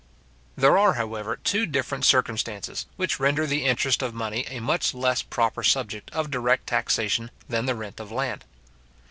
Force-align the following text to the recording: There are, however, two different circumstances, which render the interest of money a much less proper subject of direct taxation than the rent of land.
There 0.57 0.79
are, 0.79 0.93
however, 0.95 1.37
two 1.37 1.67
different 1.67 2.05
circumstances, 2.05 2.87
which 2.95 3.19
render 3.19 3.45
the 3.45 3.65
interest 3.65 4.01
of 4.01 4.15
money 4.15 4.47
a 4.49 4.59
much 4.59 4.95
less 4.95 5.21
proper 5.21 5.61
subject 5.61 6.09
of 6.11 6.31
direct 6.31 6.65
taxation 6.65 7.29
than 7.47 7.67
the 7.67 7.75
rent 7.75 7.99
of 7.99 8.11
land. 8.11 8.43